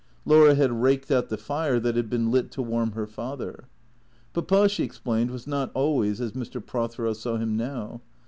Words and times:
Laura 0.25 0.55
had 0.55 0.71
raked 0.81 1.11
out 1.11 1.29
the 1.29 1.37
fire 1.37 1.79
that 1.79 1.95
had 1.95 2.09
been 2.09 2.31
lit 2.31 2.49
to 2.49 2.59
warm 2.63 2.93
her 2.93 3.05
father. 3.05 3.65
Papa, 4.33 4.67
she 4.67 4.83
explained, 4.83 5.29
was 5.29 5.45
not 5.45 5.69
always 5.75 6.19
as 6.19 6.31
Mr. 6.31 6.59
Prothero 6.59 7.13
saw 7.13 7.37
him 7.37 7.55
now. 7.55 8.01